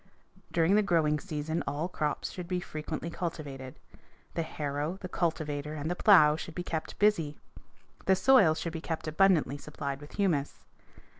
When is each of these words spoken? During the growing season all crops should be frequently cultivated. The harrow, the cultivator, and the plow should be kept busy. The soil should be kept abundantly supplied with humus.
During 0.51 0.73
the 0.73 0.81
growing 0.81 1.19
season 1.19 1.61
all 1.67 1.87
crops 1.87 2.31
should 2.31 2.47
be 2.47 2.59
frequently 2.59 3.11
cultivated. 3.11 3.77
The 4.33 4.41
harrow, 4.41 4.97
the 4.99 5.07
cultivator, 5.07 5.75
and 5.75 5.91
the 5.91 5.95
plow 5.95 6.35
should 6.35 6.55
be 6.55 6.63
kept 6.63 6.97
busy. 6.97 7.37
The 8.07 8.15
soil 8.15 8.55
should 8.55 8.73
be 8.73 8.81
kept 8.81 9.07
abundantly 9.07 9.59
supplied 9.59 10.01
with 10.01 10.13
humus. 10.13 10.63